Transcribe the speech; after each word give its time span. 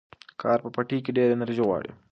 کار 0.41 0.57
په 0.63 0.69
پټي 0.75 0.97
کې 1.05 1.11
ډېره 1.17 1.31
انرژي 1.35 1.63
غواړي. 1.67 1.91